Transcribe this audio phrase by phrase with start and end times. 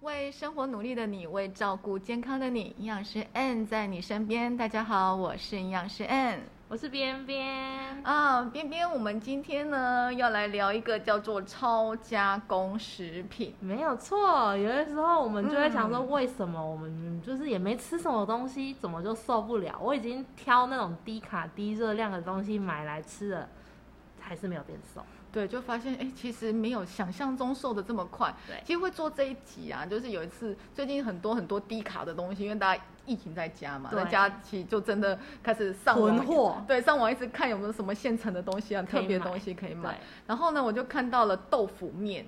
[0.00, 4.56] 为生活努力的你，为照顾健康的你，营养师 N 在你身边。
[4.56, 6.55] 大家好，我是营养师 N。
[6.68, 13.54] 我是边边啊，边边，我们今天呢要来聊一个叫做超加工食品。
[13.60, 19.78] 没有错，有的时候我们就会想说，为什么我们就是也没吃什么东西，怎么就受不了？
[19.80, 23.48] 我已经挑那种低卡低热量的东西买来吃了，
[24.18, 25.00] 还是没有变瘦。
[25.30, 28.34] 对，就发现哎，其实没有想象中瘦的这么快。
[28.48, 39.98] 对，其实会做这一集啊，就是有一次最近很多很多低卡的东西，因为大家疫情在家嘛，在家其实就真的开始上网，货，对，上网一直看有没有什么现成的东西啊，特别东西可以买。
[40.26, 42.26] 然后呢，我就看到了豆腐面。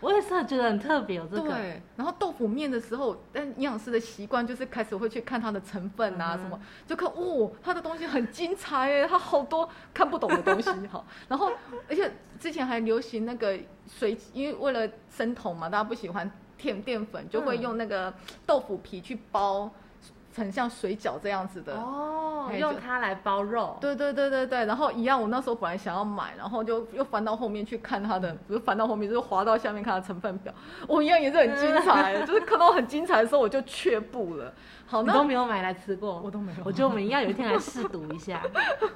[0.00, 1.50] 我也是觉得很特别，有这个。
[1.50, 11.04] 对，然后豆腐面的时候，但营养师的习惯就是开始会去看它的成分啊什么，就看哦，它的东西很精彩哎，它好多看不懂的东西哈。
[11.28, 11.52] 然后，
[11.88, 12.10] 而且
[12.40, 18.12] 之前还流行那个水，因为为了生酮嘛，大家不喜欢添淀粉，就会用那个
[18.44, 19.70] 豆腐皮去包。
[20.34, 23.76] 很像水饺这样子的哦，用它来包肉。
[23.80, 30.52] 对对对对对，然后一样，我那时候本来想要买，然后就又翻到后面去看它的，不是翻到后面，就是滑到下面看它成分表。
[30.88, 34.52] 我一样也是很精彩， 就是看到很精彩的时候我就却步了。
[34.86, 36.58] 好，你都没有买来吃过，我都没有。
[36.64, 38.42] 我觉得我们应该有一天来试读一下。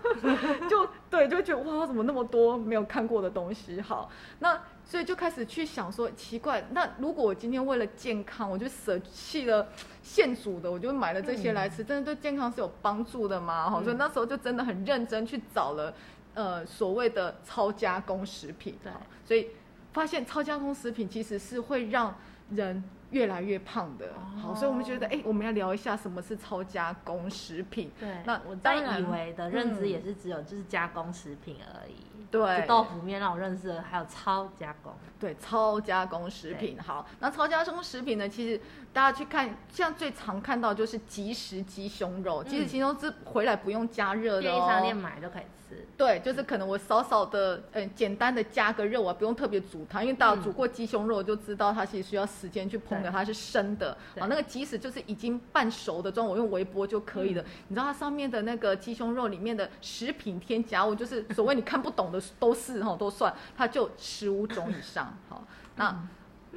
[0.68, 3.80] 就对，就觉得哇，怎么那么多没有看过的东西？
[3.80, 4.58] 好，那。
[4.88, 9.66] 所以就开始去想说，奇怪，那如果我今天为了健康，我就舍弃了
[10.00, 13.68] 现煮的，我就买了这些来吃，真的对健康是有帮助的吗？
[13.68, 15.92] 哈，所以那时候就真的很认真去找了，
[16.34, 18.78] 呃，所谓的超加工食品。
[18.80, 18.92] 对，
[19.24, 19.50] 所以
[19.92, 22.14] 发现超加工食品其实是会让
[22.50, 24.12] 人越来越胖的。
[24.40, 27.90] 好，所以我们觉得，哎，我们要聊一下什么是超加工食品。
[27.98, 31.96] 对，那我当以为的认知也是只有就是加工食品而已。
[32.44, 34.92] 对，豆腐面让我认识了，还有超加工。
[35.18, 36.76] 对，超加工食品。
[36.78, 38.28] 好，那超加工食品呢？
[38.28, 38.60] 其实
[38.92, 45.86] 大家去看，像最常看到就是即食鸡胸肉，即食鸡胸肉是回来不用加热的，便利商店买就可以吃。
[45.96, 53.92] 对，就是可能我少少的，嗯，简单的加个肉啊，不用特别煮它，因为大家煮过鸡胸肉就知道，它其实需要时间去烹的，它是生的。
[54.18, 57.42] 啊，那个即使就是已经半熟的状，我用微波就可以了。
[57.68, 65.14] 你知道它上面的那个鸡胸肉里面的食品添加物，就是所谓你看不懂的都是哈，都算，它就十五种以上。
[65.28, 65.42] 好，
[65.76, 65.94] 那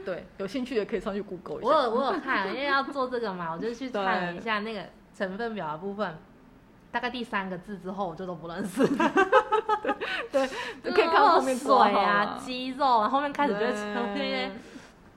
[0.06, 1.68] 对有兴趣的可以上去 Google 一下。
[1.68, 4.86] 我有我有看，因为要做这个嘛，我就去看了一下那个
[5.16, 6.18] 成分表的部分。
[6.92, 8.84] 大概第三个字之后，我就都不认识。
[10.32, 10.48] 对，
[10.84, 13.78] 就 可以看后面水啊、肌肉，后面开始就会出
[14.16, 14.60] 现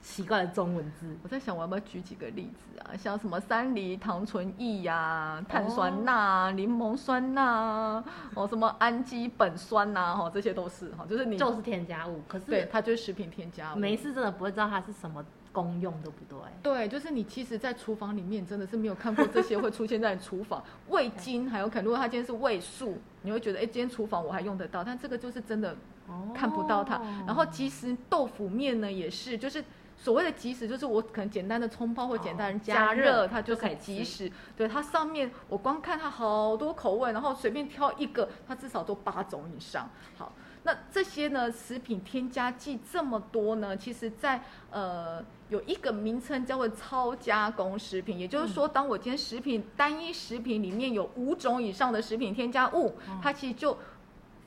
[0.03, 1.17] 奇怪的中文字。
[1.23, 2.93] 我在想，我要不要举几个例子啊？
[2.95, 8.03] 像什么三梨糖醇液呀、碳酸钠、柠檬酸钠，
[8.35, 12.21] 哦，什么氨基苯酸呐，哈，这些都是哈，就是你就是添加物。
[12.27, 13.77] 可是对，它就是食品添加物。
[13.79, 15.25] 没事，真的不会知道它是什么。
[15.53, 16.39] 功用对不对？
[16.63, 20.63] 对，就是你其实，在厨房里面真的是没有看过这些会出现在厨房。
[20.89, 24.83] 味精还有可能，如果它今天是味素，你会觉得，哎，今天厨房我还用得到。
[24.83, 25.75] 但这个就是真的
[26.33, 26.99] 看不到它。
[27.27, 29.63] 然后其实豆腐面呢，也是，就是
[30.03, 34.29] 所谓的即食，就是我可能简单的冲泡或简单加热，它就可以即食。
[34.57, 39.89] 对，它上面我光看它好多口味，然后随便挑一个，它至少都八种以上。
[40.17, 40.33] 好。
[40.65, 41.51] 那这些呢？
[41.51, 43.75] 食品添加剂这么多呢？
[43.75, 53.77] 其实，在呃有一个名称叫做超加工食品，也就是说，当我今天食品单一食品里面有五种以上的食品添加物，它其实就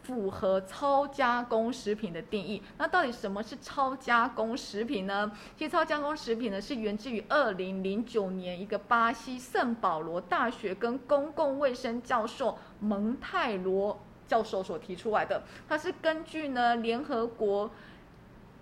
[0.06, 2.62] 符合超加工食品的定义。
[2.78, 5.32] 那到底什么是超加工食品呢？
[5.58, 13.98] 其实超加工食品呢是源自于二零零九年一个巴西圣保罗大学跟公共卫生教授蒙泰罗。
[14.28, 17.70] 教授所提出来的，它是根据呢联合国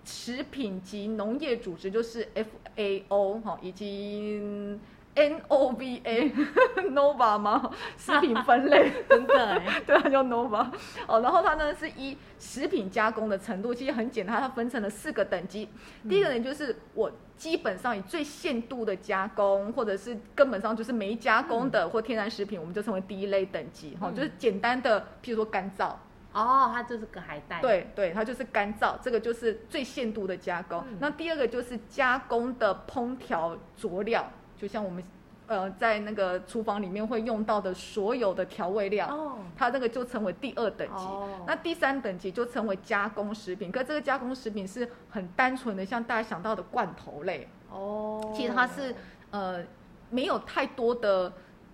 [0.03, 2.27] 食品及农业组织，就是
[2.75, 4.79] FAO 哈，以及
[5.15, 6.31] NOVA
[6.91, 7.71] Nova 吗？
[7.97, 10.69] 食品分类 真的， 对，它叫 Nova
[11.07, 11.21] 哦。
[11.21, 15.69] 然后它呢是以食品加工的程度，其实很简单，它分成了四个等级。
[16.09, 17.11] 第一个呢就是我。
[17.37, 25.89] 基本上以最限度的加工，或者是根本上就是没加工的或天然食品，我们就称为第一类等级，哈，就是简单的，譬如说干燥。
[26.31, 27.59] 哦，它就是个海带。
[27.59, 30.81] 对对，它就是干燥，这个就是最限度的加工。
[31.01, 35.03] 那第二个就是加工的烹调佐料，就像我们。
[35.47, 41.05] 呃，在那个厨房里面会用到的所有的调味料，它这个就称为第二等级。
[41.45, 43.71] 那第三等级就称为加工食品。
[43.71, 47.47] 可这个加工食品是很单纯的，像大家想到的罐头类。
[47.69, 48.95] 哦，其实它是
[49.29, 49.63] 呃
[50.09, 51.31] 没有太多的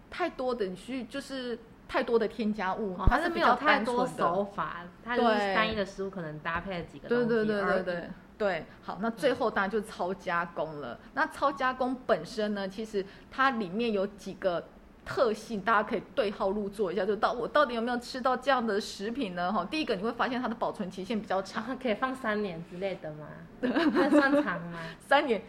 [0.10, 1.58] 太多的你去就是。
[1.92, 4.08] 太多的添加物，哦它是没有太多。
[4.08, 10.98] 手法，它就是对单一的食物可能搭配了几个对东西对对对而已对对，好，那最后当然就是超加工了。
[11.14, 14.64] 那超加工本身呢，其实它里面有几个
[15.06, 19.52] 特性，大家可以对号入座一下，就到我到底有没有吃到这样的食品呢？
[19.52, 23.28] 哈，第一个你会发现它的保存期限比较长，啊，可以放三年之类的吗？
[23.60, 24.80] 那算长吗？
[25.06, 25.42] 三年，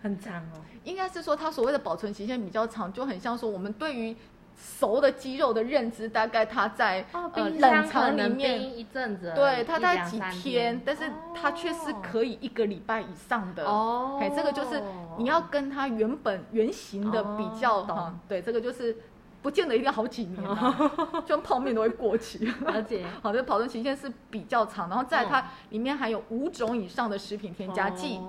[0.00, 0.62] 很长哦。
[0.84, 4.16] 应该是说它所谓的保存期限比较长，就很像说我们对于
[4.60, 8.60] 熟的鸡肉的认知，大概它在、哦，呃冷藏里面。
[8.78, 11.04] 一阵子，对，它在几天，但是
[11.34, 13.64] 它却是哦可以一个礼拜以上的。
[13.64, 14.82] 哦，哎，这个就是
[15.18, 18.96] 你要跟它原本原型的比较哈、对，这个就是
[19.42, 20.74] 不见得一定要好几年啊，
[21.24, 22.52] 就像泡面都会过期。
[22.66, 28.20] 而且 好的，保存期限是比较长，然后再来嗯它里面含有五种以上的食品添加剂。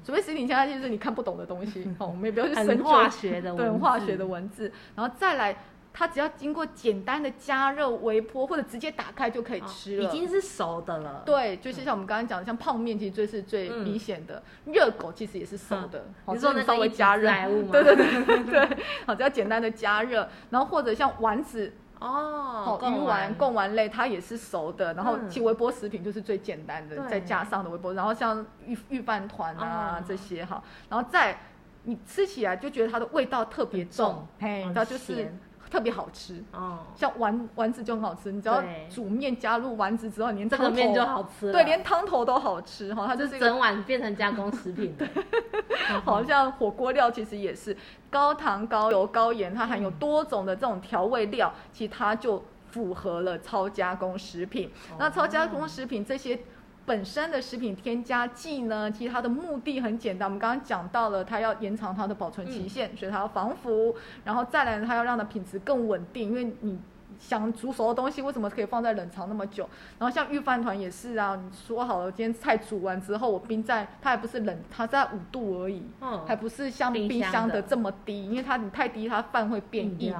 [0.00, 5.56] 哦所谓食品添加剂就是你看不懂的东西， 哦，我们也不要去深化学的对，很化学的文字，然后再来。
[5.92, 11.24] 它只要经过简单的加热、微波或者直接打开就可以吃了，哦已经是熟的了。
[11.26, 17.28] 对，就是像我们刚刚讲的，像泡面其实最是最嗯明显的，热狗其实也是熟的，好，你说只是稍微加热，
[17.72, 25.28] 对对对对，好，只要简单的加热，然后或者像丸子，哦，，鱼丸、贡丸类它也是熟的，然后嗯。
[25.28, 30.04] 其实微波食品就是最简单的，再加上的微波，然后像玉玉饭团啊哦。
[30.08, 31.38] 这些哈，然后再
[31.84, 35.38] 你吃起来就觉得它的味道特别重重，嘿，它就是咸
[35.70, 36.42] 特别好吃。
[36.52, 41.52] 哦，像丸丸子就很好吃，你只要对煮面加入丸子之后，连这汤头就好吃了。
[41.52, 45.06] 对，连汤头都好吃哈，它就就是是一个整碗变成加工食品的。
[46.04, 47.76] 好像火锅料其实也是
[48.10, 54.70] 高糖、高油、高盐，它含有多种的这种调味料，其实它就符合了超加工食品。
[54.98, 56.38] 那超加工食品这些。
[56.86, 63.94] 本身的食品添加剂呢，其实它的目的很简单，我们刚刚讲到了，它要延长它的保存期限，所以它要防腐，
[64.24, 66.78] 然后再来呢，它要让它品质更稳定，因为你
[67.18, 69.68] 想煮熟的东西，为什么可以放在冷藏那么久？
[69.98, 80.14] 然后像御饭团也是啊，你说好了，今天菜煮完之后，我冰在它还不是冷，它在五度而已，嗯还不是像冰箱的的这么低，因为它你太低，它饭会变硬。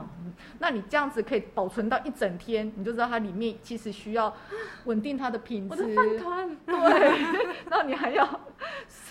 [0.59, 4.35] 那你这样子可以保存到一整天，你就知道它里面其实需要
[4.85, 6.77] 稳定它的品我的质，饭团，对，
[7.69, 8.41] 然后你还要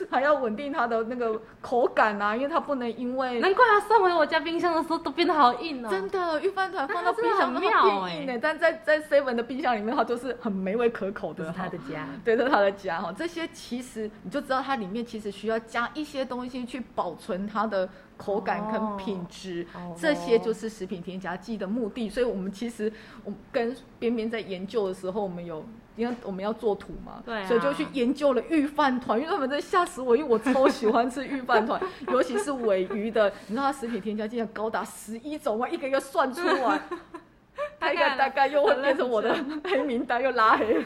[0.10, 5.90] 还要稳定它的那个口感啊，因为它不能因为难怪它送回我家冰箱的时候都变得好硬哦。
[5.90, 11.52] 真的御饭团放到冰箱它很妙欸变硬呢，但在在 seven 的冰箱里面，它就是很美味可口的哈。
[11.52, 12.08] 这是他的家。
[12.24, 13.14] 对，这是它的家哈。
[13.18, 17.88] 这些其实你就知道它里面其实需要加一些东西去保存它的
[18.20, 22.08] 口感跟品质，哦这些就是食品添加剂的目的。
[22.08, 22.94] 所以我们其实
[23.24, 25.66] 我们跟边边在研究的时候，我们有。
[25.96, 36.80] 因为我们要做图嘛，对啊所以就去研究了御饭团，因为他们真的吓死我，因为我超喜欢吃御饭团， 尤其是尾鱼的，你知道它食品添加剂高达十一种，我一个一个算出来，
[37.78, 40.86] 大概大概又会变成我的黑名单，又拉黑了，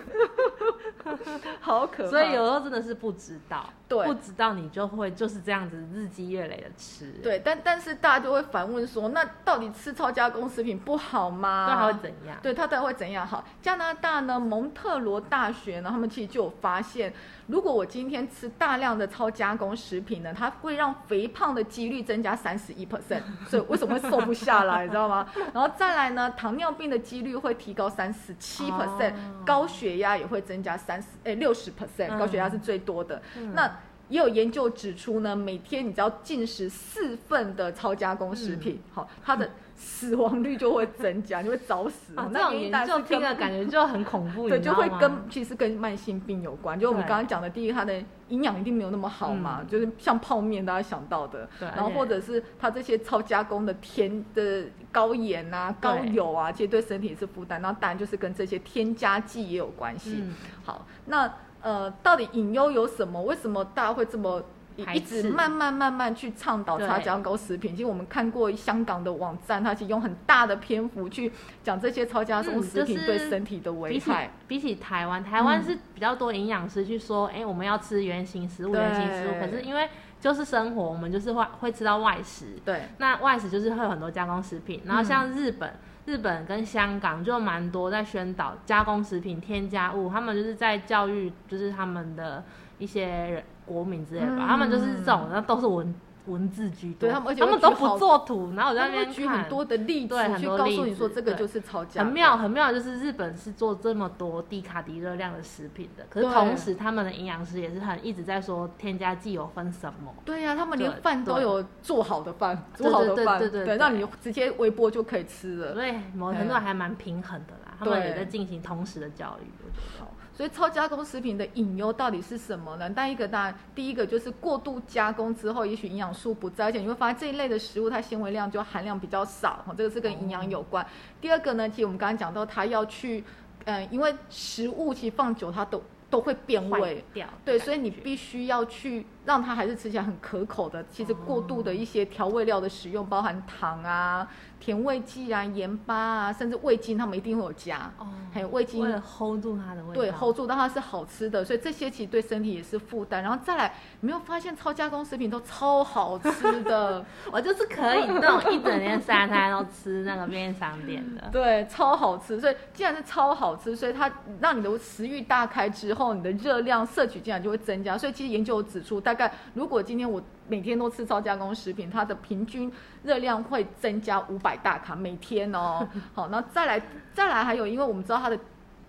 [1.62, 2.10] 好可怕。
[2.10, 11.66] 所以有时候真的是不知道，对不知道你就会就是这样子日积月累的吃，，对，但但是大家就会反问说，那到底吃超加工食品不好吗？
[11.70, 12.38] 那还会怎样？
[12.42, 13.26] 对，它到底会怎样？
[13.26, 17.14] 好，加拿大呢，蒙特罗大学呢，他们其实就有发现，
[17.48, 25.28] 如果我今天吃大量的超加工食品呢，它会让肥胖的几率增加三十一 percent， 所以为什么会瘦不下来，你知道吗？
[25.54, 33.22] 然后再来呢，糖尿病的几率会提高三十七 percent，哦高血压也会增加三十哎六十 percent，嗯高血压是最多的。
[33.38, 33.70] 嗯那
[34.10, 42.14] 也有研究指出呢，每天你只要进食四份的超加工食品，嗯好，它的死亡率就会增加，你会早死。
[42.16, 46.80] 啊，这那种研究听了感觉就很恐怖， 对，就会跟其实跟慢性病有关。
[46.80, 57.60] 就我们对刚刚讲的，第一，它的营养一定没有那么好嘛，嗯就是像泡面大家想到的，对然后或者是它这些超加工的甜的高盐啊、高油啊，其实对身体是负担。
[57.62, 60.18] 然后当然就是跟这些添加剂也有关系。
[60.18, 61.34] 嗯好，那
[61.64, 63.22] 呃，到底隐忧有什么？
[63.24, 64.44] 为什么大家会这么
[64.76, 67.72] 一一直慢慢慢慢去倡导对超加工食品？
[67.72, 71.32] 其实我们看过香港的网站，它其实用很大的篇幅去
[71.64, 74.32] 讲这些超加工嗯食品对身体的危比起害。
[74.48, 79.40] 比起台湾，台湾嗯是比较多营养师去说，哎、我们要吃原形食物，原形食物。
[79.40, 79.88] 可是因为
[80.20, 85.74] 就是生活，我们就是会会吃到外食，对，那外食就是会有很多加工食品，然后像日本。
[86.06, 92.44] 日本跟香港就蛮多在宣导加工食品添加物，他们就是在教育，就是他们的
[92.78, 94.48] 一些人国民之类的吧，嗯。
[94.48, 95.94] 他们就是这种，那都是文
[96.26, 110.14] 文字居多，对他们而且他们都不做图，然后我在那边举很多的例子去告诉你说这个就是超加工很妙，很妙，就是日本是做这么多低卡低热量的食品的，可是同时他们的营养师也是很一直在说添加剂有分什么。
[110.24, 115.74] 对呀、他们连饭都有做好的饭，做好的饭，对对对让你直接微波就可以吃了。
[115.74, 120.08] 所以某程度还蛮平衡的啦，他们也在进行同时的教育，我觉得。
[120.36, 122.90] 所以超加工食品的隐忧到底是什么呢？
[122.90, 130.86] 但一个当然，第一个就是过度加工之后，也许营养素不在，而且你会发现这一类的食物它纤维量就含量比较少，哦， 这个是跟营养有关。
[131.22, 133.24] 第二个呢，其实我们刚刚讲到，它要去，
[133.66, 140.84] 嗯、因为食物其实放久它都都会变味，掉，对，所以你必须要去让它还是吃起来很可口的。
[140.92, 144.28] 其实过度的一些调味料的使用，包含糖啊、
[144.60, 147.92] 甜味剂啊、盐巴啊，甚至味精，他们一定会有加。
[147.98, 153.22] 哦，还有味精为了 hold 住它的味道，对，hold 住，让它是好吃的，所以这些其实对身体也是负担。
[153.22, 157.06] 然后再来，你没有发现超加工食品都超好吃的？
[157.32, 161.28] 我就是可以那种一整天三餐都吃那个便利商店的。
[161.32, 162.40] 对，超好吃。
[162.40, 167.98] 所以既然是超好吃，所以它让你的食欲大开之后，你的热量摄取竟然就会增加。
[167.98, 172.72] 所以其实研究指出，大概如果今天我每天都吃超加工食品，它的平均
[173.04, 175.88] 热量会增加五百大卡每天哦。
[176.16, 176.82] 好，那再来
[177.14, 178.40] 再来还有，因为我们知道它的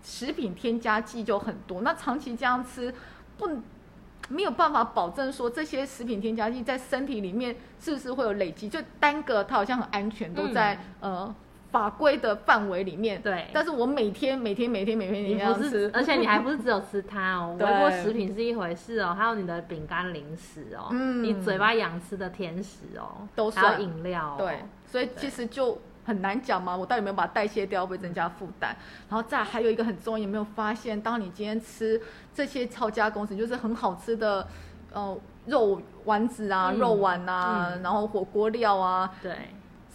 [0.02, 2.94] 食品添加剂就很多，那长期这样吃
[3.36, 3.50] 不。
[4.30, 11.34] 没有办法保证说这些食品添加剂在身体里面是不是会有累积，就单个它好像很安全，都在、呃
[11.74, 13.20] 法规的范围里面。
[13.20, 13.48] 对。
[13.52, 17.68] 但是我每天每天每天每天你要吃，，而且你还不是只有吃它哦， 对。
[17.68, 21.24] 微波食品是一回事哦，还有你的饼干、零食哦，嗯。
[21.24, 28.74] 你嘴巴痒吃的甜食哦，还有饮料哦，对，所以其实就很难讲嘛，我到底有没有把它代谢掉，会增加负担？
[29.08, 32.00] 然后再来还有一个很重要，有没有发现，当你今天吃
[32.32, 34.46] 这些超加工食，就是很好吃的，
[34.92, 36.78] 呃，肉丸子啊、嗯。
[36.78, 37.82] 肉丸啊，嗯。
[37.82, 39.32] 然后火锅料啊，对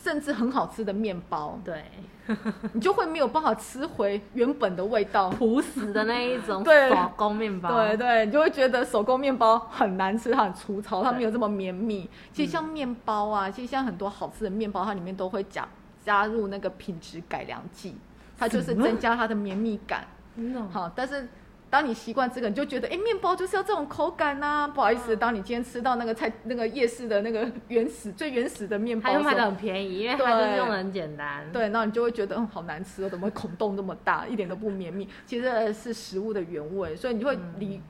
[0.02, 1.84] 甚至很好吃的面包，对，
[2.72, 5.30] 你就会没有办法吃回原本的味道。
[5.30, 6.90] 朴实的那一种对。
[6.90, 12.10] 手工面包，对对，你就会觉得手工面包很难吃，它很粗糙，它没有这么绵密。
[12.32, 15.68] 其实像面包啊，其实像很多好吃的面包，它里面都会加
[16.04, 17.98] 加入那个品质改良剂，
[18.38, 20.08] 它就是增加它的绵密感。
[20.36, 21.28] 真的哦，好，但是
[21.70, 35.08] 当你习惯这个，你就觉得，哎，面包就是要这种口感呐、不好意思，嗯当你今天吃到那个菜那个夜市的那个原始最原始的面包卖的很便宜，因为它就是用的很简单，对，那你就会觉得嗯好难吃哦，怎么会孔洞这么大，一点都不绵密？
[35.26, 37.54] 其实是食物的原味，所以你会嗯。
[37.60, 37.82] 离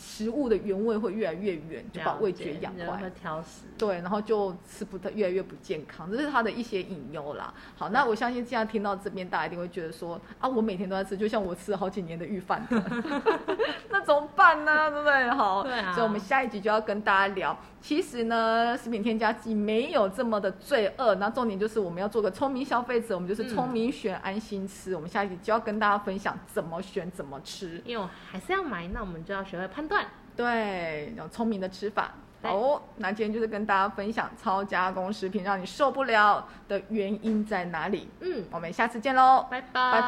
[0.00, 3.10] 食物的原味会越来越远，就把味觉养坏。
[3.10, 7.52] 挑食，对，然后就吃不太越来越不健康，这是他的一些隐忧啦。
[7.76, 12.82] 好，那我相信现在听到这边，大家一定会觉得说啊，我每天都在吃，就像我吃了好几年的预饭团，
[13.90, 14.90] 那怎么办呢？
[14.90, 15.28] 对不对？
[15.30, 24.94] 好，对啊所以我们下一集就要跟大家聊，其实呢，食品添加剂没有这么的罪恶，那重点就是我们要做个聪明消费者，我们就是嗯聪明选，安心吃。
[24.94, 27.82] 我们下一集就要跟大家分享怎么选，怎么吃。
[27.84, 30.06] 因为我还是要买，那我们就要学会判断。
[30.34, 32.14] 对，有聪明的吃法。
[32.42, 38.08] 好哦，那今天就是跟大家分享超加工食品让你受不了的原因在哪里。
[38.20, 40.00] 嗯，我们下次见喽，拜拜，拜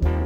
[0.00, 0.25] 拜。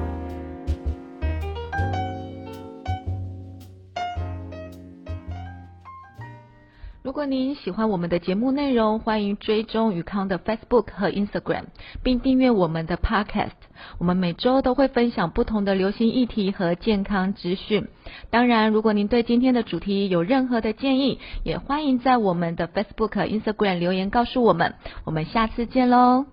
[7.10, 11.64] 如果您喜欢我们的节目内容，欢迎追踪宇康的 Facebook 和 Instagram，
[12.04, 13.50] 并订阅我们的 Podcast。
[13.98, 17.88] 我们每周都会分享不同的流行议题和健康资讯。
[18.30, 24.76] 当然，如果您对今天的主题有任何的建议，也欢迎在我们的 Facebook、Instagram 留言告诉我们。
[25.04, 26.26] 我们下次见喽！